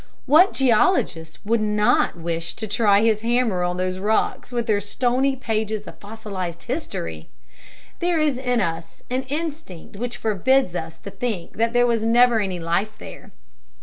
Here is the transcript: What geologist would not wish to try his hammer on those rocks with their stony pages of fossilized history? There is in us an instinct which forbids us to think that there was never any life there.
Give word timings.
What 0.25 0.53
geologist 0.55 1.37
would 1.45 1.61
not 1.61 2.17
wish 2.17 2.55
to 2.55 2.65
try 2.67 3.01
his 3.03 3.21
hammer 3.21 3.63
on 3.63 3.77
those 3.77 3.99
rocks 3.99 4.51
with 4.51 4.65
their 4.65 4.79
stony 4.81 5.35
pages 5.35 5.85
of 5.85 5.99
fossilized 5.99 6.63
history? 6.63 7.29
There 7.99 8.17
is 8.19 8.39
in 8.39 8.61
us 8.61 9.03
an 9.11 9.25
instinct 9.29 9.97
which 9.97 10.17
forbids 10.17 10.73
us 10.73 10.97
to 10.97 11.11
think 11.11 11.57
that 11.57 11.73
there 11.73 11.85
was 11.85 12.03
never 12.03 12.39
any 12.39 12.59
life 12.59 12.97
there. 12.97 13.29